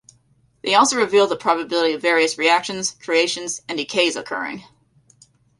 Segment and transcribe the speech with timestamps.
[0.63, 4.63] They also reveal the probability of various reactions, creations, and decays occurring.